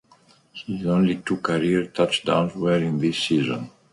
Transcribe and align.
His 0.65 0.83
only 0.87 1.17
two 1.17 1.37
career 1.37 1.85
touchdowns 1.85 2.55
were 2.55 2.79
in 2.79 2.97
this 2.97 3.23
season. 3.23 3.69